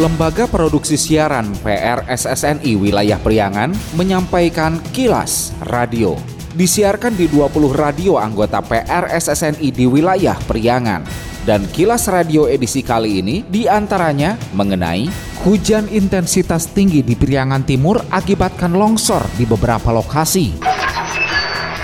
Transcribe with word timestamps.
Lembaga 0.00 0.48
Produksi 0.48 0.96
Siaran 0.96 1.52
PRSSNI 1.60 2.72
Wilayah 2.72 3.20
Priangan 3.20 3.68
menyampaikan 4.00 4.80
kilas 4.96 5.52
radio. 5.68 6.16
Disiarkan 6.56 7.12
di 7.20 7.28
20 7.28 7.68
radio 7.76 8.16
anggota 8.16 8.64
PRSSNI 8.64 9.68
di 9.68 9.84
wilayah 9.84 10.40
Priangan. 10.48 11.04
Dan 11.44 11.68
kilas 11.68 12.08
radio 12.08 12.48
edisi 12.48 12.80
kali 12.80 13.20
ini 13.20 13.44
di 13.44 13.68
antaranya 13.68 14.40
mengenai 14.56 15.04
hujan 15.44 15.84
intensitas 15.92 16.72
tinggi 16.72 17.04
di 17.04 17.12
Priangan 17.12 17.68
Timur 17.68 18.00
akibatkan 18.08 18.72
longsor 18.72 19.28
di 19.36 19.44
beberapa 19.44 19.92
lokasi. 19.92 20.79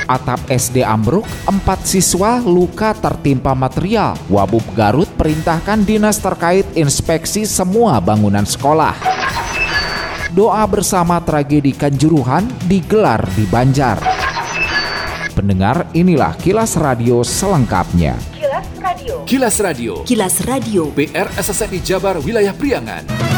Atap 0.06 0.38
SD 0.46 0.86
ambruk, 0.86 1.26
empat 1.50 1.82
siswa 1.82 2.38
luka 2.38 2.94
tertimpa 2.94 3.58
material. 3.58 4.14
Wabub 4.30 4.62
Garut 4.78 5.10
perintahkan 5.18 5.82
dinas 5.82 6.22
terkait 6.22 6.66
inspeksi 6.78 7.42
semua 7.42 7.98
bangunan 7.98 8.46
sekolah. 8.46 8.94
Doa 10.30 10.62
bersama 10.70 11.18
tragedi 11.18 11.74
Kanjuruhan 11.74 12.46
digelar 12.70 13.26
di 13.34 13.44
Banjar. 13.50 13.98
Pendengar, 15.34 15.90
inilah 15.92 16.32
kilas 16.40 16.78
radio 16.78 17.20
selengkapnya. 17.26 18.16
Kilas 18.32 18.66
Radio. 18.80 19.14
Kilas 19.26 19.56
Radio. 19.60 19.92
Kilas 20.06 20.36
Radio. 20.48 20.82
PR 20.94 21.28
SSNI 21.34 21.78
Jabar 21.84 22.16
Wilayah 22.22 22.56
Priangan. 22.56 23.35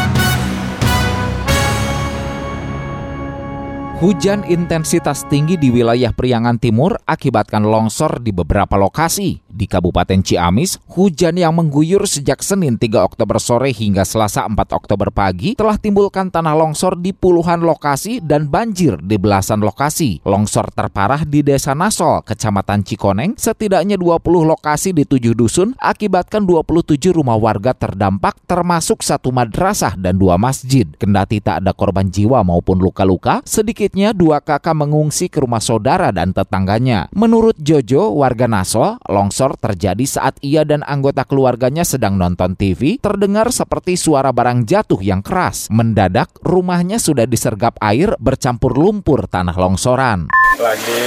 Hujan 3.98 4.46
intensitas 4.46 5.26
tinggi 5.26 5.58
di 5.58 5.74
wilayah 5.74 6.14
Priangan 6.14 6.62
Timur 6.62 7.02
akibatkan 7.02 7.66
longsor 7.66 8.22
di 8.22 8.30
beberapa 8.30 8.78
lokasi. 8.78 9.42
Di 9.50 9.66
Kabupaten 9.66 10.22
Ciamis, 10.22 10.78
hujan 10.94 11.34
yang 11.34 11.50
mengguyur 11.58 12.06
sejak 12.06 12.38
Senin 12.46 12.78
3 12.78 12.94
Oktober 12.94 13.42
sore 13.42 13.74
hingga 13.74 14.06
Selasa 14.06 14.46
4 14.46 14.54
Oktober 14.54 15.10
pagi 15.10 15.58
telah 15.58 15.74
timbulkan 15.82 16.30
tanah 16.30 16.54
longsor 16.54 16.94
di 16.94 17.10
puluhan 17.10 17.66
lokasi 17.66 18.22
dan 18.22 18.46
banjir 18.46 19.02
di 19.02 19.18
belasan 19.18 19.66
lokasi. 19.66 20.22
Longsor 20.22 20.70
terparah 20.70 21.26
di 21.26 21.42
Desa 21.42 21.74
Nasol, 21.74 22.22
Kecamatan 22.22 22.86
Cikoneng, 22.86 23.34
setidaknya 23.34 23.98
20 23.98 24.22
lokasi 24.46 24.94
di 24.94 25.10
tujuh 25.10 25.34
dusun 25.34 25.74
akibatkan 25.74 26.46
27 26.46 27.10
rumah 27.10 27.34
warga 27.34 27.74
terdampak 27.74 28.38
termasuk 28.46 29.02
satu 29.02 29.34
madrasah 29.34 29.98
dan 29.98 30.22
dua 30.22 30.38
masjid. 30.38 30.86
Kendati 30.86 31.42
tak 31.42 31.66
ada 31.66 31.74
korban 31.74 32.06
jiwa 32.06 32.46
maupun 32.46 32.78
luka-luka, 32.78 33.42
sedikitnya 33.88 34.12
dua 34.12 34.44
kakak 34.44 34.76
mengungsi 34.76 35.32
ke 35.32 35.40
rumah 35.40 35.64
saudara 35.64 36.12
dan 36.12 36.36
tetangganya. 36.36 37.08
Menurut 37.16 37.56
Jojo, 37.56 38.12
warga 38.12 38.44
Nasol, 38.44 39.00
longsor 39.08 39.56
terjadi 39.56 40.04
saat 40.04 40.36
ia 40.44 40.68
dan 40.68 40.84
anggota 40.84 41.24
keluarganya 41.24 41.88
sedang 41.88 42.20
nonton 42.20 42.52
TV, 42.52 43.00
terdengar 43.00 43.48
seperti 43.48 43.96
suara 43.96 44.28
barang 44.28 44.68
jatuh 44.68 45.00
yang 45.00 45.24
keras. 45.24 45.72
Mendadak, 45.72 46.28
rumahnya 46.44 47.00
sudah 47.00 47.24
disergap 47.24 47.80
air 47.80 48.12
bercampur 48.20 48.76
lumpur 48.76 49.24
tanah 49.24 49.56
longsoran. 49.56 50.28
lagi 50.58 51.06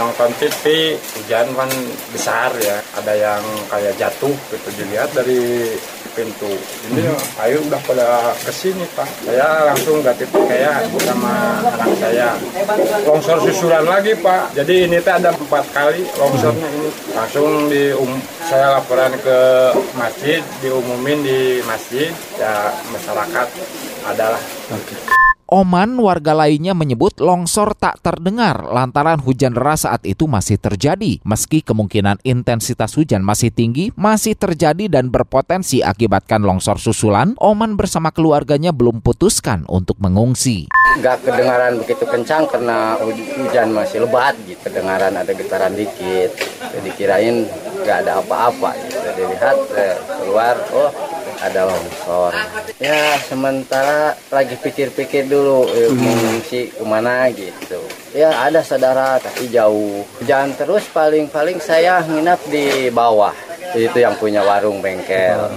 nonton 0.00 0.32
TV 0.40 0.96
hujan 0.96 1.52
kan 1.52 1.68
besar 2.16 2.48
ya 2.56 2.80
ada 2.96 3.12
yang 3.12 3.44
kayak 3.68 3.92
jatuh 4.00 4.32
gitu 4.32 4.68
dilihat 4.72 5.12
dari 5.12 5.68
pintu. 6.16 6.48
Ini 6.88 7.12
air 7.44 7.60
udah 7.60 7.80
pada 7.84 8.32
ke 8.40 8.48
sini 8.48 8.88
pak. 8.96 9.04
Saya 9.28 9.68
langsung 9.68 10.00
ganti 10.00 10.24
pakaian 10.24 10.88
sama 11.04 11.60
anak 11.60 11.92
saya. 12.00 12.30
Longsor 13.04 13.44
susulan 13.44 13.84
lagi 13.84 14.16
pak. 14.16 14.56
Jadi 14.56 14.88
ini 14.88 14.96
teh 15.04 15.12
ada 15.12 15.36
empat 15.36 15.68
kali 15.76 16.08
longsornya 16.16 16.68
ini. 16.72 16.88
Langsung 17.12 17.68
di 17.68 17.92
um, 17.92 18.16
saya 18.48 18.80
laporan 18.80 19.12
ke 19.20 19.38
masjid 20.00 20.40
diumumin 20.64 21.20
di 21.20 21.60
masjid. 21.68 22.08
Ya 22.40 22.72
masyarakat 22.88 23.48
adalah 24.08 24.40
Oman, 25.46 25.94
warga 26.02 26.34
lainnya 26.34 26.74
menyebut 26.74 27.22
longsor 27.22 27.78
tak 27.78 28.02
terdengar 28.02 28.66
lantaran 28.66 29.22
hujan 29.22 29.54
deras 29.54 29.86
saat 29.86 30.02
itu 30.02 30.26
masih 30.26 30.58
terjadi. 30.58 31.22
Meski 31.22 31.62
kemungkinan 31.62 32.18
intensitas 32.26 32.98
hujan 32.98 33.22
masih 33.22 33.54
tinggi, 33.54 33.94
masih 33.94 34.34
terjadi 34.34 34.90
dan 34.90 35.06
berpotensi 35.06 35.86
akibatkan 35.86 36.42
longsor 36.42 36.82
susulan, 36.82 37.38
Oman 37.38 37.78
bersama 37.78 38.10
keluarganya 38.10 38.74
belum 38.74 38.98
putuskan 38.98 39.62
untuk 39.70 40.02
mengungsi. 40.02 40.66
nggak 40.96 41.28
kedengaran 41.28 41.76
begitu 41.76 42.08
kencang 42.08 42.48
karena 42.48 42.96
hu- 42.96 43.12
hujan 43.12 43.68
masih 43.68 44.08
lebat 44.08 44.32
gitu 44.48 44.56
kedengaran 44.64 45.12
ada 45.12 45.28
getaran 45.28 45.76
dikit 45.76 46.32
jadi 46.72 46.90
kirain 46.96 47.36
nggak 47.84 48.00
ada 48.00 48.24
apa-apa 48.24 48.72
gitu. 48.80 48.96
dilihat 49.12 49.56
eh, 49.76 49.92
keluar 50.24 50.56
oh 50.72 50.88
ada 51.42 51.68
longsor. 51.68 52.32
Ya 52.80 53.20
sementara 53.24 54.16
lagi 54.32 54.56
pikir-pikir 54.56 55.28
dulu 55.28 55.68
eh, 55.72 55.90
mau 55.92 56.14
ngungsi 56.16 56.76
ke 56.76 56.84
mana? 56.84 57.28
Gitu. 57.30 57.80
Ya 58.16 58.32
ada 58.46 58.64
saudara 58.64 59.20
tapi 59.20 59.52
jauh. 59.52 60.04
Hujan 60.20 60.56
terus 60.56 60.88
paling-paling 60.90 61.60
saya 61.60 62.00
nginap 62.04 62.40
di 62.48 62.88
bawah. 62.88 63.34
Itu 63.76 64.00
yang 64.00 64.16
punya 64.16 64.40
warung 64.40 64.80
bengkel 64.80 65.52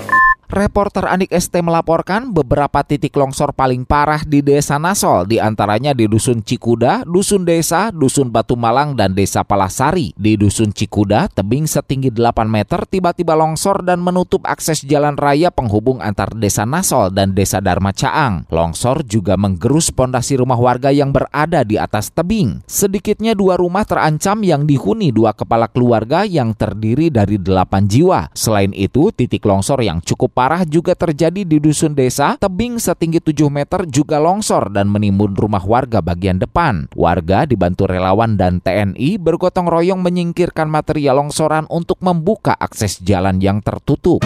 Reporter 0.50 1.06
Anik 1.06 1.30
ST 1.30 1.54
melaporkan 1.62 2.34
beberapa 2.34 2.82
titik 2.82 3.14
longsor 3.14 3.54
paling 3.54 3.86
parah 3.86 4.26
di 4.26 4.42
Desa 4.42 4.82
Nasol, 4.82 5.30
di 5.30 5.38
antaranya 5.38 5.94
di 5.94 6.10
Dusun 6.10 6.42
Cikuda, 6.42 7.06
Dusun 7.06 7.46
Desa, 7.46 7.94
Dusun 7.94 8.34
Batu 8.34 8.58
Malang, 8.58 8.98
dan 8.98 9.14
Desa 9.14 9.46
Palasari. 9.46 10.10
Di 10.18 10.42
Dusun 10.42 10.74
Cikuda, 10.74 11.30
tebing 11.30 11.70
setinggi 11.70 12.10
8 12.10 12.50
meter 12.50 12.82
tiba-tiba 12.90 13.38
longsor 13.38 13.86
dan 13.86 14.02
menutup 14.02 14.42
akses 14.50 14.82
jalan 14.90 15.22
raya 15.22 15.54
penghubung 15.54 16.02
antar 16.02 16.34
Desa 16.34 16.66
Nasol 16.66 17.14
dan 17.14 17.38
Desa 17.38 17.62
Dharma 17.62 17.94
Caang. 17.94 18.50
Longsor 18.50 19.06
juga 19.06 19.38
menggerus 19.38 19.94
pondasi 19.94 20.34
rumah 20.42 20.58
warga 20.58 20.90
yang 20.90 21.14
berada 21.14 21.62
di 21.62 21.78
atas 21.78 22.10
tebing. 22.10 22.66
Sedikitnya 22.66 23.38
dua 23.38 23.54
rumah 23.54 23.86
terancam 23.86 24.42
yang 24.42 24.66
dihuni 24.66 25.14
dua 25.14 25.38
kepala 25.38 25.70
keluarga 25.70 26.26
yang 26.26 26.58
terdiri 26.58 27.14
dari 27.14 27.38
delapan 27.38 27.86
jiwa. 27.86 28.34
Selain 28.34 28.74
itu, 28.74 29.14
titik 29.14 29.46
longsor 29.46 29.86
yang 29.86 30.02
cukup 30.02 30.39
parah 30.40 30.64
juga 30.64 30.96
terjadi 30.96 31.44
di 31.44 31.60
dusun 31.60 31.92
desa, 31.92 32.40
tebing 32.40 32.80
setinggi 32.80 33.20
7 33.20 33.52
meter 33.52 33.84
juga 33.92 34.24
longsor 34.24 34.72
dan 34.72 34.88
menimbun 34.88 35.36
rumah 35.36 35.60
warga 35.60 36.00
bagian 36.00 36.40
depan. 36.40 36.88
Warga 36.96 37.44
dibantu 37.44 37.92
relawan 37.92 38.40
dan 38.40 38.64
TNI 38.64 39.20
bergotong 39.20 39.68
royong 39.68 40.00
menyingkirkan 40.00 40.72
material 40.72 41.20
longsoran 41.20 41.68
untuk 41.68 42.00
membuka 42.00 42.56
akses 42.56 43.04
jalan 43.04 43.44
yang 43.44 43.60
tertutup. 43.60 44.24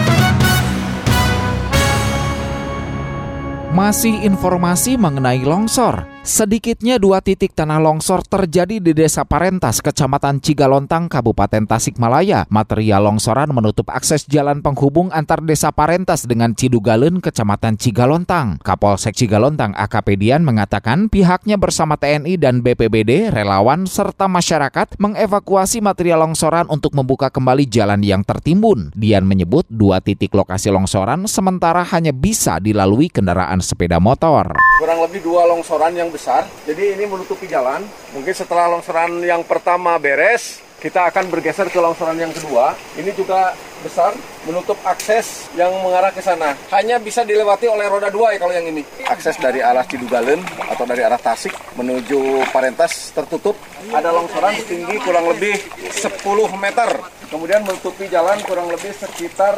Masih 3.74 4.22
informasi 4.22 5.02
mengenai 5.02 5.42
longsor. 5.42 6.13
Sedikitnya 6.24 7.04
dua 7.04 7.20
titik 7.20 7.52
tanah 7.52 7.84
longsor 7.84 8.24
terjadi 8.24 8.80
di 8.80 8.96
Desa 8.96 9.28
Parentas, 9.28 9.84
Kecamatan 9.84 10.40
Cigalontang, 10.40 11.12
Kabupaten 11.12 11.68
Tasikmalaya. 11.68 12.48
Material 12.48 13.04
longsoran 13.04 13.52
menutup 13.52 13.92
akses 13.92 14.24
jalan 14.32 14.64
penghubung 14.64 15.12
antar 15.12 15.44
Desa 15.44 15.76
Parentas 15.76 16.24
dengan 16.24 16.56
Cidugalen, 16.56 17.20
Kecamatan 17.20 17.76
Cigalontang. 17.76 18.56
Kapolsek 18.64 19.20
Cigalontang 19.20 19.76
AKP 19.76 20.16
Dian 20.16 20.48
mengatakan 20.48 21.12
pihaknya 21.12 21.60
bersama 21.60 22.00
TNI 22.00 22.40
dan 22.40 22.64
BPBD, 22.64 23.28
relawan, 23.28 23.84
serta 23.84 24.32
masyarakat 24.32 24.96
mengevakuasi 25.04 25.84
material 25.84 26.24
longsoran 26.24 26.72
untuk 26.72 26.96
membuka 26.96 27.28
kembali 27.36 27.68
jalan 27.68 28.00
yang 28.00 28.24
tertimbun. 28.24 28.96
Dian 28.96 29.28
menyebut 29.28 29.68
dua 29.68 30.00
titik 30.00 30.32
lokasi 30.32 30.72
longsoran 30.72 31.28
sementara 31.28 31.84
hanya 31.84 32.16
bisa 32.16 32.64
dilalui 32.64 33.12
kendaraan 33.12 33.60
sepeda 33.60 34.00
motor. 34.00 34.56
kurang 34.80 35.04
lebih 35.04 35.24
dua 35.24 35.48
longsoran 35.48 35.96
yang 35.96 36.13
besar. 36.14 36.46
Jadi 36.70 36.94
ini 36.94 37.10
menutupi 37.10 37.50
jalan. 37.50 37.82
Mungkin 38.14 38.38
setelah 38.38 38.70
longsoran 38.70 39.18
yang 39.26 39.42
pertama 39.42 39.98
beres, 39.98 40.62
kita 40.78 41.10
akan 41.10 41.32
bergeser 41.34 41.72
ke 41.74 41.80
longsoran 41.82 42.20
yang 42.20 42.30
kedua. 42.30 42.78
Ini 43.00 43.10
juga 43.18 43.58
besar, 43.82 44.12
menutup 44.44 44.76
akses 44.84 45.48
yang 45.56 45.72
mengarah 45.80 46.12
ke 46.12 46.20
sana. 46.20 46.54
Hanya 46.76 47.00
bisa 47.00 47.24
dilewati 47.24 47.72
oleh 47.72 47.88
roda 47.88 48.12
dua 48.12 48.36
ya 48.36 48.40
kalau 48.44 48.52
yang 48.52 48.68
ini. 48.68 48.84
Akses 49.08 49.40
dari 49.40 49.64
arah 49.64 49.88
Cidugalen 49.88 50.44
atau 50.68 50.84
dari 50.84 51.00
arah 51.02 51.16
Tasik 51.16 51.56
menuju 51.80 52.46
Parentas 52.52 53.16
tertutup. 53.16 53.56
Ada 53.96 54.12
longsoran 54.12 54.60
setinggi 54.60 55.00
kurang 55.08 55.32
lebih 55.32 55.56
10 55.88 56.20
meter. 56.60 56.90
Kemudian 57.32 57.64
menutupi 57.64 58.12
jalan 58.12 58.44
kurang 58.44 58.68
lebih 58.68 58.92
sekitar 58.92 59.56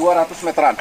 200 0.00 0.48
meteran. 0.48 0.74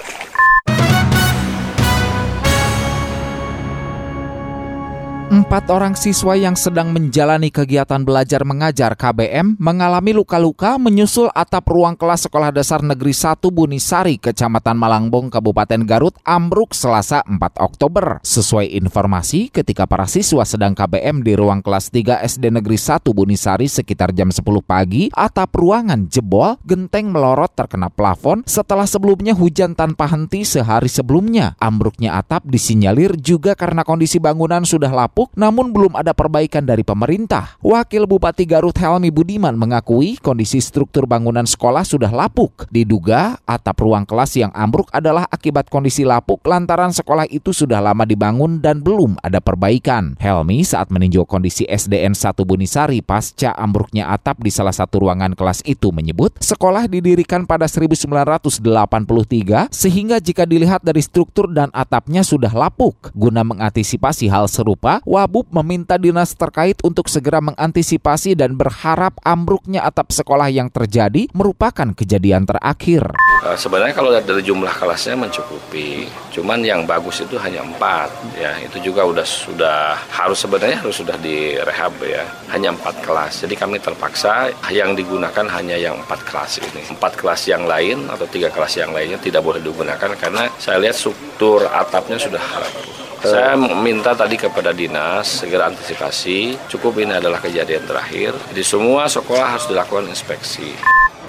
Empat 5.34 5.66
orang 5.74 5.98
siswa 5.98 6.38
yang 6.38 6.54
sedang 6.54 6.94
menjalani 6.94 7.50
kegiatan 7.50 8.06
belajar 8.06 8.46
mengajar 8.46 8.94
KBM 8.94 9.58
mengalami 9.58 10.14
luka-luka 10.14 10.78
menyusul 10.78 11.26
atap 11.34 11.74
ruang 11.74 11.98
kelas 11.98 12.30
Sekolah 12.30 12.54
Dasar 12.54 12.86
Negeri 12.86 13.18
1 13.18 13.42
Bunisari, 13.50 14.22
Kecamatan 14.22 14.78
Malangbong, 14.78 15.34
Kabupaten 15.34 15.90
Garut, 15.90 16.14
ambruk 16.22 16.78
Selasa 16.78 17.26
4 17.26 17.66
Oktober. 17.66 18.22
Sesuai 18.22 18.78
informasi, 18.78 19.50
ketika 19.50 19.90
para 19.90 20.06
siswa 20.06 20.46
sedang 20.46 20.78
KBM 20.78 21.26
di 21.26 21.34
ruang 21.34 21.66
kelas 21.66 21.90
3 21.90 22.22
SD 22.30 22.54
Negeri 22.54 22.78
1 22.78 23.02
Bunisari 23.10 23.66
sekitar 23.66 24.14
jam 24.14 24.30
10 24.30 24.38
pagi, 24.62 25.10
atap 25.18 25.58
ruangan 25.58 26.14
jebol, 26.14 26.62
genteng 26.62 27.10
melorot 27.10 27.58
terkena 27.58 27.90
plafon 27.90 28.46
setelah 28.46 28.86
sebelumnya 28.86 29.34
hujan 29.34 29.74
tanpa 29.74 30.06
henti 30.14 30.46
sehari 30.46 30.94
sebelumnya. 30.94 31.58
Ambruknya 31.58 32.22
atap 32.22 32.46
disinyalir 32.46 33.18
juga 33.18 33.58
karena 33.58 33.82
kondisi 33.82 34.22
bangunan 34.22 34.62
sudah 34.62 34.94
lapuk 34.94 35.23
namun 35.38 35.72
belum 35.72 35.96
ada 35.96 36.12
perbaikan 36.12 36.68
dari 36.68 36.84
pemerintah. 36.84 37.56
Wakil 37.64 38.04
Bupati 38.04 38.44
Garut 38.44 38.76
Helmi 38.76 39.14
Budiman 39.14 39.56
mengakui 39.56 40.20
kondisi 40.20 40.60
struktur 40.60 41.08
bangunan 41.08 41.48
sekolah 41.48 41.88
sudah 41.88 42.12
lapuk. 42.12 42.68
Diduga 42.68 43.40
atap 43.48 43.80
ruang 43.80 44.04
kelas 44.04 44.36
yang 44.36 44.52
ambruk 44.52 44.92
adalah 44.92 45.24
akibat 45.30 45.72
kondisi 45.72 46.04
lapuk 46.04 46.44
lantaran 46.44 46.92
sekolah 46.92 47.30
itu 47.32 47.56
sudah 47.56 47.80
lama 47.80 48.04
dibangun 48.04 48.60
dan 48.60 48.84
belum 48.84 49.16
ada 49.24 49.40
perbaikan. 49.40 50.20
Helmi 50.20 50.68
saat 50.68 50.92
meninjau 50.92 51.24
kondisi 51.24 51.64
SDN 51.70 52.18
1 52.18 52.44
Bunisari 52.44 53.00
pasca 53.00 53.56
ambruknya 53.56 54.12
atap 54.12 54.42
di 54.42 54.52
salah 54.52 54.74
satu 54.74 55.08
ruangan 55.08 55.38
kelas 55.38 55.64
itu 55.64 55.94
menyebut 55.94 56.36
sekolah 56.42 56.90
didirikan 56.90 57.48
pada 57.48 57.70
1983 57.70 59.70
sehingga 59.70 60.18
jika 60.20 60.44
dilihat 60.48 60.84
dari 60.84 61.04
struktur 61.04 61.52
dan 61.52 61.70
atapnya 61.74 62.26
sudah 62.26 62.52
lapuk. 62.54 63.14
Guna 63.14 63.46
mengantisipasi 63.46 64.28
hal 64.28 64.48
serupa, 64.48 65.00
Wabub 65.14 65.46
meminta 65.54 65.94
dinas 66.02 66.34
terkait 66.34 66.82
untuk 66.82 67.06
segera 67.06 67.38
mengantisipasi 67.38 68.34
dan 68.34 68.58
berharap 68.58 69.14
ambruknya 69.22 69.86
atap 69.86 70.10
sekolah 70.10 70.50
yang 70.50 70.74
terjadi 70.74 71.30
merupakan 71.38 71.94
kejadian 71.94 72.50
terakhir. 72.50 73.14
Uh, 73.46 73.54
sebenarnya 73.54 73.94
kalau 73.94 74.10
dari 74.10 74.42
jumlah 74.42 74.74
kelasnya 74.74 75.14
mencukupi, 75.14 76.10
cuman 76.34 76.66
yang 76.66 76.90
bagus 76.90 77.22
itu 77.22 77.38
hanya 77.38 77.62
empat, 77.62 78.10
ya 78.34 78.58
itu 78.66 78.90
juga 78.90 79.06
udah 79.06 79.22
sudah 79.22 80.02
harus 80.10 80.42
sebenarnya 80.42 80.82
harus 80.82 80.98
sudah 80.98 81.14
direhab 81.22 81.94
ya, 82.02 82.26
hanya 82.50 82.74
empat 82.74 83.06
kelas. 83.06 83.46
Jadi 83.46 83.54
kami 83.54 83.78
terpaksa 83.78 84.50
yang 84.74 84.98
digunakan 84.98 85.46
hanya 85.46 85.78
yang 85.78 85.94
empat 86.02 86.26
kelas 86.26 86.58
ini. 86.58 86.90
Empat 86.90 87.22
kelas 87.22 87.46
yang 87.46 87.70
lain 87.70 88.10
atau 88.10 88.26
tiga 88.26 88.50
kelas 88.50 88.82
yang 88.82 88.90
lainnya 88.90 89.22
tidak 89.22 89.46
boleh 89.46 89.62
digunakan 89.62 90.10
karena 90.18 90.50
saya 90.58 90.82
lihat 90.82 90.98
struktur 90.98 91.70
atapnya 91.70 92.18
sudah 92.18 92.42
harap. 92.42 93.03
Saya 93.24 93.56
minta 93.56 94.12
tadi 94.12 94.36
kepada 94.36 94.76
dinas 94.76 95.40
segera 95.40 95.72
antisipasi. 95.72 96.60
Cukup 96.68 97.00
ini 97.00 97.16
adalah 97.16 97.40
kejadian 97.40 97.88
terakhir. 97.88 98.36
Di 98.52 98.68
semua 98.68 99.08
sekolah 99.08 99.56
harus 99.56 99.64
dilakukan 99.72 100.12
inspeksi. 100.12 100.76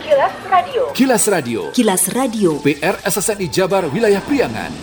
Kilas 0.02 0.35
Radio. 0.50 0.82
Kilas 0.91 1.25
Radio. 1.31 1.61
Kilas 1.70 2.05
Radio. 2.11 2.50
PR 2.67 2.99
SSNI 2.99 3.46
Jabar 3.46 3.87
Wilayah 3.87 4.19
Priangan. 4.26 4.75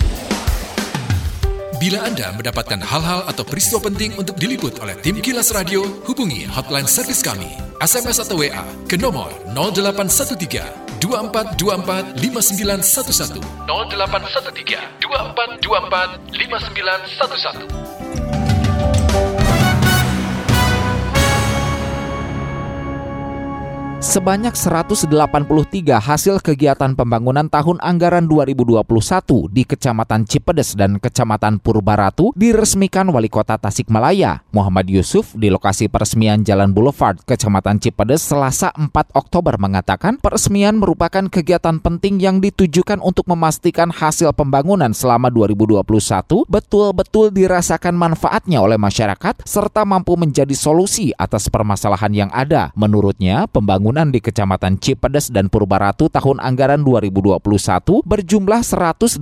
Bila 1.83 2.07
Anda 2.07 2.31
mendapatkan 2.31 2.79
hal-hal 2.79 3.27
atau 3.27 3.43
peristiwa 3.43 3.83
penting 3.91 4.15
untuk 4.15 4.39
diliput 4.39 4.79
oleh 4.79 4.95
tim 5.03 5.19
Kilas 5.19 5.51
Radio, 5.51 5.83
hubungi 6.07 6.47
hotline 6.47 6.87
servis 6.87 7.19
kami, 7.19 7.59
SMS 7.83 8.23
atau 8.23 8.39
WA 8.39 8.63
ke 8.87 8.95
nomor 8.95 9.35
0813 9.51 10.90
2424 11.01 12.15
5911 12.15 13.41
0813 13.67 14.79
2424 15.01 16.19
5911 16.31 17.90
Sebanyak 24.11 24.59
183 24.59 25.07
hasil 25.95 26.43
kegiatan 26.43 26.91
pembangunan 26.99 27.47
tahun 27.47 27.79
anggaran 27.79 28.27
2021 28.27 28.83
di 29.47 29.63
Kecamatan 29.63 30.27
Cipedes 30.27 30.75
dan 30.75 30.99
Kecamatan 30.99 31.63
Purbaratu 31.63 32.35
diresmikan 32.35 33.07
Wali 33.07 33.31
Kota 33.31 33.55
Tasikmalaya. 33.55 34.43
Muhammad 34.51 34.91
Yusuf 34.91 35.31
di 35.31 35.47
lokasi 35.47 35.87
peresmian 35.87 36.43
Jalan 36.43 36.75
Boulevard 36.75 37.23
Kecamatan 37.23 37.79
Cipedes 37.79 38.27
Selasa 38.27 38.75
4 38.75 38.91
Oktober 39.15 39.55
mengatakan 39.55 40.19
peresmian 40.19 40.83
merupakan 40.83 41.31
kegiatan 41.31 41.79
penting 41.79 42.19
yang 42.19 42.43
ditujukan 42.43 42.99
untuk 42.99 43.31
memastikan 43.31 43.95
hasil 43.95 44.35
pembangunan 44.35 44.91
selama 44.91 45.31
2021 45.31 45.87
betul-betul 46.51 47.31
dirasakan 47.31 47.95
manfaatnya 47.95 48.59
oleh 48.59 48.75
masyarakat 48.75 49.47
serta 49.47 49.87
mampu 49.87 50.19
menjadi 50.19 50.51
solusi 50.51 51.15
atas 51.15 51.47
permasalahan 51.47 52.11
yang 52.11 52.31
ada. 52.35 52.75
Menurutnya, 52.75 53.47
pembangunan 53.47 54.00
pembangunan 54.01 54.17
di 54.17 54.19
Kecamatan 54.25 54.73
Cipedes 54.81 55.29
dan 55.29 55.45
Purbaratu 55.53 56.09
tahun 56.09 56.41
anggaran 56.41 56.81
2021 56.81 57.37
berjumlah 58.01 58.61
183 58.65 59.21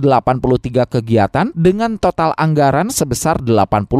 kegiatan 0.88 1.52
dengan 1.52 2.00
total 2.00 2.32
anggaran 2.40 2.88
sebesar 2.88 3.44
80,2 3.44 3.92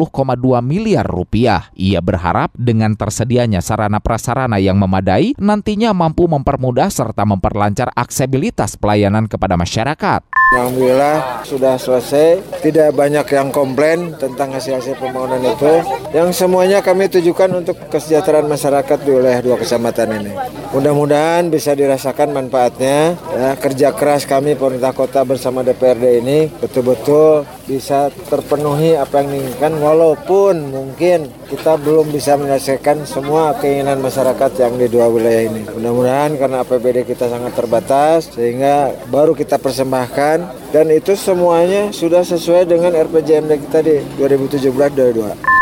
miliar 0.65 1.05
rupiah. 1.05 1.69
Ia 1.77 2.01
berharap 2.01 2.57
dengan 2.57 2.97
tersedianya 2.97 3.61
sarana 3.61 4.01
prasarana 4.01 4.57
yang 4.57 4.81
memadai 4.81 5.37
nantinya 5.37 5.93
mampu 5.93 6.25
mempermudah 6.25 6.89
serta 6.89 7.29
memperlancar 7.29 7.93
aksesibilitas 7.93 8.81
pelayanan 8.81 9.29
kepada 9.29 9.61
masyarakat. 9.61 10.33
Alhamdulillah 10.51 11.47
sudah 11.47 11.79
selesai, 11.79 12.43
tidak 12.59 12.91
banyak 12.99 13.23
yang 13.31 13.55
komplain 13.55 14.19
tentang 14.19 14.51
hasil-hasil 14.51 14.99
pembangunan 14.99 15.39
itu. 15.47 15.79
Yang 16.11 16.43
semuanya 16.43 16.83
kami 16.83 17.07
tujukan 17.07 17.63
untuk 17.63 17.79
kesejahteraan 17.87 18.51
masyarakat 18.51 18.99
di 18.99 19.11
wilayah 19.15 19.47
dua 19.47 19.55
kecamatan 19.63 20.11
ini. 20.19 20.35
Mudah-mudahan 20.71 21.51
bisa 21.51 21.75
dirasakan 21.75 22.31
manfaatnya. 22.31 23.19
Ya, 23.35 23.59
kerja 23.59 23.91
keras 23.91 24.23
kami 24.23 24.55
pemerintah 24.55 24.95
kota 24.95 25.27
bersama 25.27 25.67
DPRD 25.67 26.23
ini 26.23 26.47
betul-betul 26.47 27.43
bisa 27.67 28.07
terpenuhi 28.31 28.95
apa 28.95 29.19
yang 29.19 29.35
diinginkan 29.35 29.83
walaupun 29.83 30.71
mungkin 30.71 31.27
kita 31.51 31.75
belum 31.75 32.15
bisa 32.15 32.39
menyelesaikan 32.39 33.03
semua 33.03 33.59
keinginan 33.59 33.99
masyarakat 33.99 34.51
yang 34.63 34.79
di 34.79 34.87
dua 34.87 35.11
wilayah 35.11 35.51
ini. 35.51 35.67
Mudah-mudahan 35.75 36.39
karena 36.39 36.63
APBD 36.63 37.03
kita 37.03 37.27
sangat 37.27 37.51
terbatas 37.59 38.31
sehingga 38.31 38.95
baru 39.11 39.35
kita 39.35 39.59
persembahkan 39.59 40.71
dan 40.71 40.87
itu 40.95 41.19
semuanya 41.19 41.91
sudah 41.91 42.23
sesuai 42.23 42.71
dengan 42.71 42.95
RPJMD 42.95 43.53
kita 43.67 43.83
di 43.83 43.99
2017-2022. 44.23 45.60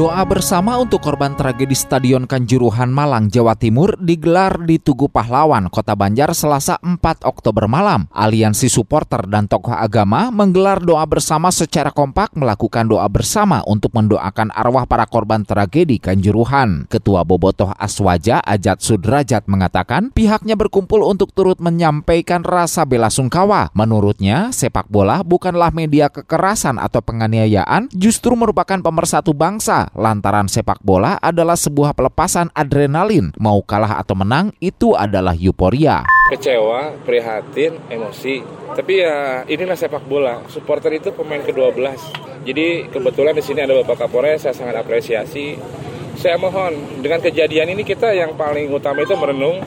Doa 0.00 0.24
bersama 0.24 0.80
untuk 0.80 1.04
korban 1.04 1.36
tragedi 1.36 1.76
Stadion 1.76 2.24
Kanjuruhan 2.24 2.88
Malang, 2.88 3.28
Jawa 3.28 3.52
Timur 3.52 4.00
digelar 4.00 4.56
di 4.64 4.80
Tugu 4.80 5.12
Pahlawan, 5.12 5.68
Kota 5.68 5.92
Banjar 5.92 6.32
Selasa 6.32 6.80
4 6.80 7.28
Oktober 7.28 7.68
malam. 7.68 8.08
Aliansi 8.08 8.72
supporter 8.72 9.28
dan 9.28 9.44
tokoh 9.44 9.76
agama 9.76 10.32
menggelar 10.32 10.80
doa 10.80 11.04
bersama 11.04 11.52
secara 11.52 11.92
kompak 11.92 12.32
melakukan 12.32 12.88
doa 12.88 13.04
bersama 13.12 13.60
untuk 13.68 13.92
mendoakan 13.92 14.48
arwah 14.56 14.88
para 14.88 15.04
korban 15.04 15.44
tragedi 15.44 16.00
Kanjuruhan. 16.00 16.88
Ketua 16.88 17.20
Bobotoh 17.28 17.76
Aswaja 17.76 18.40
Ajat 18.40 18.80
Sudrajat 18.80 19.52
mengatakan 19.52 20.16
pihaknya 20.16 20.56
berkumpul 20.56 21.04
untuk 21.04 21.36
turut 21.36 21.60
menyampaikan 21.60 22.40
rasa 22.40 22.88
bela 22.88 23.12
sungkawa. 23.12 23.68
Menurutnya, 23.76 24.48
sepak 24.48 24.88
bola 24.88 25.20
bukanlah 25.20 25.68
media 25.76 26.08
kekerasan 26.08 26.80
atau 26.80 27.04
penganiayaan, 27.04 27.92
justru 27.92 28.32
merupakan 28.32 28.80
pemersatu 28.80 29.36
bangsa 29.36 29.89
lantaran 29.94 30.46
sepak 30.46 30.78
bola 30.82 31.18
adalah 31.18 31.58
sebuah 31.58 31.94
pelepasan 31.94 32.50
adrenalin. 32.54 33.34
Mau 33.38 33.62
kalah 33.64 33.98
atau 33.98 34.14
menang 34.14 34.54
itu 34.62 34.94
adalah 34.94 35.34
euforia. 35.34 36.06
Kecewa, 36.30 36.94
prihatin, 37.02 37.78
emosi. 37.90 38.42
Tapi 38.74 38.92
ya 39.02 39.42
inilah 39.50 39.74
sepak 39.74 40.06
bola. 40.06 40.46
Supporter 40.46 40.94
itu 40.94 41.10
pemain 41.10 41.42
ke-12. 41.42 41.76
Jadi 42.46 42.88
kebetulan 42.88 43.36
di 43.36 43.42
sini 43.44 43.60
ada 43.60 43.76
Bapak 43.82 44.06
Kapolres, 44.06 44.46
saya 44.46 44.54
sangat 44.56 44.80
apresiasi. 44.80 45.58
Saya 46.16 46.36
mohon 46.36 47.00
dengan 47.00 47.20
kejadian 47.20 47.72
ini 47.72 47.84
kita 47.84 48.12
yang 48.12 48.36
paling 48.36 48.68
utama 48.72 49.04
itu 49.04 49.16
merenung 49.16 49.60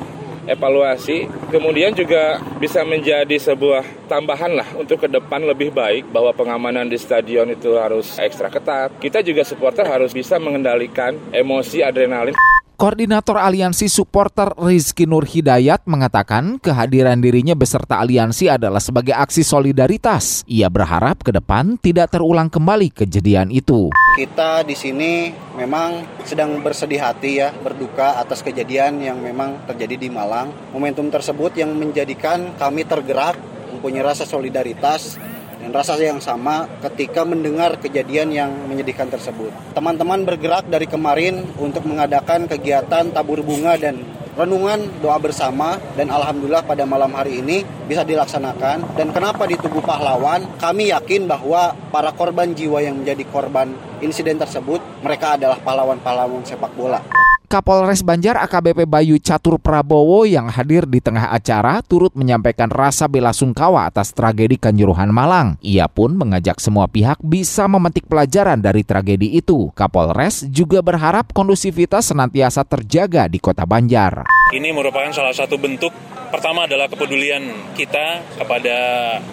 evaluasi, 0.45 1.27
kemudian 1.49 1.95
juga 1.95 2.41
bisa 2.59 2.83
menjadi 2.83 3.35
sebuah 3.39 4.07
tambahan 4.11 4.51
lah 4.53 4.67
untuk 4.75 5.03
ke 5.03 5.07
depan 5.07 5.43
lebih 5.43 5.71
baik 5.71 6.11
bahwa 6.11 6.35
pengamanan 6.35 6.91
di 6.91 6.99
stadion 6.99 7.47
itu 7.49 7.79
harus 7.79 8.19
ekstra 8.19 8.51
ketat. 8.51 8.99
Kita 8.99 9.23
juga 9.23 9.47
supporter 9.47 9.87
harus 9.87 10.11
bisa 10.11 10.35
mengendalikan 10.37 11.15
emosi 11.31 11.79
adrenalin. 11.81 12.42
Koordinator 12.83 13.39
Aliansi 13.39 13.87
Supporter 13.87 14.51
Rizky 14.59 15.07
Nur 15.07 15.23
Hidayat 15.23 15.87
mengatakan 15.87 16.59
kehadiran 16.59 17.15
dirinya 17.23 17.55
beserta 17.55 18.03
aliansi 18.03 18.51
adalah 18.51 18.83
sebagai 18.83 19.15
aksi 19.15 19.39
solidaritas. 19.39 20.43
Ia 20.51 20.67
berharap 20.67 21.23
ke 21.23 21.31
depan 21.31 21.79
tidak 21.79 22.11
terulang 22.11 22.51
kembali 22.51 22.91
kejadian 22.91 23.55
itu. 23.55 23.87
Kita 24.19 24.67
di 24.67 24.75
sini 24.75 25.31
memang 25.55 26.19
sedang 26.27 26.59
bersedih 26.59 26.99
hati 26.99 27.39
ya, 27.39 27.55
berduka 27.55 28.19
atas 28.19 28.43
kejadian 28.43 28.99
yang 28.99 29.15
memang 29.23 29.63
terjadi 29.63 30.03
di 30.03 30.11
Malang. 30.11 30.51
Momentum 30.75 31.07
tersebut 31.07 31.55
yang 31.55 31.71
menjadikan 31.79 32.51
kami 32.59 32.83
tergerak, 32.83 33.39
mempunyai 33.71 34.03
rasa 34.03 34.27
solidaritas 34.27 35.15
dan 35.63 35.71
rasa 35.71 35.95
yang 35.95 36.19
sama 36.19 36.67
ketika 36.83 37.23
mendengar 37.23 37.79
kejadian 37.79 38.35
yang 38.35 38.51
menyedihkan 38.67 39.07
tersebut. 39.07 39.55
Teman-teman 39.71 40.27
bergerak 40.27 40.67
dari 40.67 40.83
kemarin 40.91 41.47
untuk 41.55 41.87
mengadakan 41.87 42.51
kegiatan 42.51 43.07
tabur 43.15 43.39
bunga 43.39 43.79
dan 43.79 44.03
renungan 44.35 44.99
doa 44.99 45.15
bersama 45.21 45.79
dan 45.95 46.11
alhamdulillah 46.11 46.65
pada 46.67 46.83
malam 46.83 47.13
hari 47.15 47.39
ini 47.39 47.63
bisa 47.87 48.03
dilaksanakan 48.03 48.97
dan 48.97 49.07
kenapa 49.13 49.45
di 49.45 49.55
tubuh 49.55 49.85
pahlawan 49.85 50.43
kami 50.57 50.89
yakin 50.89 51.29
bahwa 51.29 51.77
para 51.93 52.11
korban 52.11 52.51
jiwa 52.51 52.81
yang 52.81 52.99
menjadi 52.99 53.23
korban 53.29 53.71
insiden 54.01 54.41
tersebut 54.41 54.81
mereka 55.05 55.37
adalah 55.39 55.61
pahlawan-pahlawan 55.61 56.43
sepak 56.43 56.73
bola. 56.73 57.22
Kapolres 57.53 58.01
Banjar 58.01 58.33
AKBP 58.49 58.89
Bayu 58.89 59.21
Catur 59.21 59.61
Prabowo 59.61 60.25
yang 60.25 60.49
hadir 60.49 60.89
di 60.89 60.97
tengah 60.97 61.29
acara 61.29 61.85
turut 61.85 62.09
menyampaikan 62.17 62.65
rasa 62.65 63.05
bela 63.05 63.29
sungkawa 63.29 63.85
atas 63.85 64.09
tragedi 64.09 64.57
Kanjuruhan 64.57 65.13
Malang. 65.13 65.61
Ia 65.61 65.85
pun 65.85 66.17
mengajak 66.17 66.57
semua 66.57 66.89
pihak 66.89 67.21
bisa 67.21 67.69
memetik 67.69 68.09
pelajaran 68.09 68.57
dari 68.57 68.81
tragedi 68.81 69.37
itu. 69.37 69.69
Kapolres 69.77 70.49
juga 70.49 70.81
berharap 70.81 71.29
kondusivitas 71.29 72.09
senantiasa 72.09 72.65
terjaga 72.65 73.29
di 73.29 73.37
kota 73.37 73.69
Banjar. 73.69 74.25
Ini 74.49 74.73
merupakan 74.73 75.13
salah 75.13 75.37
satu 75.37 75.61
bentuk 75.61 75.93
pertama 76.33 76.65
adalah 76.65 76.89
kepedulian 76.89 77.45
kita 77.77 78.25
kepada 78.41 78.77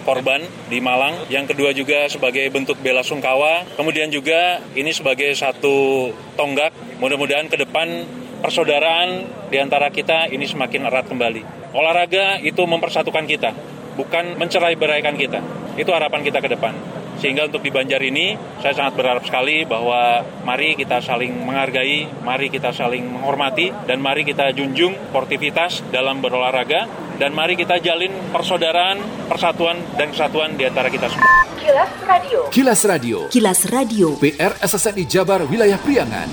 korban 0.05 0.45
di 0.69 0.77
Malang. 0.77 1.25
Yang 1.33 1.57
kedua 1.57 1.73
juga 1.73 2.05
sebagai 2.05 2.45
bentuk 2.53 2.77
bela 2.85 3.01
sungkawa. 3.01 3.65
Kemudian 3.73 4.13
juga 4.13 4.61
ini 4.77 4.93
sebagai 4.93 5.33
satu 5.33 6.09
tonggak. 6.37 6.69
Mudah-mudahan 7.01 7.49
ke 7.49 7.57
depan 7.57 8.05
persaudaraan 8.41 9.29
di 9.47 9.57
antara 9.61 9.93
kita 9.93 10.27
ini 10.33 10.49
semakin 10.49 10.89
erat 10.89 11.05
kembali. 11.07 11.71
Olahraga 11.71 12.41
itu 12.43 12.59
mempersatukan 12.67 13.23
kita, 13.29 13.55
bukan 13.95 14.35
mencerai-beraikan 14.35 15.15
kita. 15.15 15.39
Itu 15.79 15.95
harapan 15.95 16.25
kita 16.25 16.43
ke 16.43 16.51
depan. 16.51 16.75
Sehingga 17.21 17.45
untuk 17.45 17.61
di 17.61 17.69
Banjar 17.69 18.01
ini 18.01 18.33
saya 18.65 18.73
sangat 18.73 18.97
berharap 18.97 19.21
sekali 19.21 19.61
bahwa 19.61 20.25
mari 20.41 20.73
kita 20.73 21.05
saling 21.05 21.29
menghargai, 21.45 22.09
mari 22.25 22.49
kita 22.49 22.73
saling 22.73 23.05
menghormati, 23.05 23.69
dan 23.85 24.01
mari 24.01 24.25
kita 24.25 24.49
junjung 24.57 24.97
sportivitas 25.13 25.85
dalam 25.93 26.17
berolahraga, 26.17 26.89
dan 27.21 27.37
mari 27.37 27.53
kita 27.53 27.77
jalin 27.77 28.09
persaudaraan, 28.33 29.29
persatuan, 29.29 29.77
dan 30.01 30.09
kesatuan 30.09 30.57
di 30.57 30.65
antara 30.65 30.89
kita 30.89 31.13
semua. 31.13 31.29
Kilas 31.61 31.93
Radio. 32.09 32.39
Kilas 32.49 32.81
Radio. 32.89 33.17
Kilas 33.29 33.61
Radio. 33.69 34.07
PR 34.17 34.57
SSNI 34.57 35.05
Jabar 35.05 35.45
Wilayah 35.45 35.77
Priangan. 35.77 36.25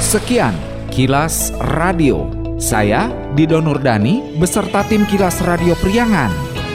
Sekian 0.00 0.71
Kilas 0.92 1.56
Radio. 1.72 2.28
Saya 2.60 3.08
Dido 3.32 3.64
Nurdani 3.64 4.36
beserta 4.36 4.84
tim 4.84 5.08
Kilas 5.08 5.40
Radio 5.40 5.72
Priangan. 5.80 6.28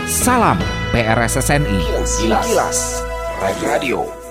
Salam 0.10 0.58
PRSSNI. 0.90 1.78
Kilas. 2.18 2.42
Kilas. 2.50 2.80
Radio. 3.62 4.27